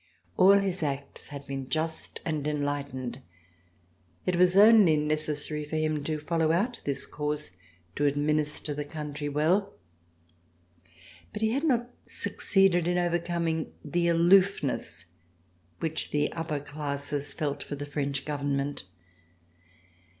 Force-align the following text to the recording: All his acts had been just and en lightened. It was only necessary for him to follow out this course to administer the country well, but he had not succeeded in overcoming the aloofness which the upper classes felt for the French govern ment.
All 0.35 0.53
his 0.53 0.81
acts 0.81 1.27
had 1.27 1.45
been 1.45 1.69
just 1.69 2.21
and 2.25 2.47
en 2.47 2.63
lightened. 2.63 3.21
It 4.25 4.35
was 4.35 4.57
only 4.57 4.97
necessary 4.97 5.63
for 5.63 5.75
him 5.75 6.03
to 6.05 6.17
follow 6.19 6.51
out 6.51 6.81
this 6.85 7.05
course 7.05 7.51
to 7.97 8.07
administer 8.07 8.73
the 8.73 8.83
country 8.83 9.29
well, 9.29 9.75
but 11.31 11.43
he 11.43 11.51
had 11.51 11.65
not 11.65 11.91
succeeded 12.05 12.87
in 12.87 12.97
overcoming 12.97 13.73
the 13.85 14.07
aloofness 14.07 15.05
which 15.77 16.09
the 16.09 16.31
upper 16.33 16.59
classes 16.59 17.35
felt 17.35 17.61
for 17.61 17.75
the 17.75 17.85
French 17.85 18.25
govern 18.25 18.57
ment. 18.57 18.85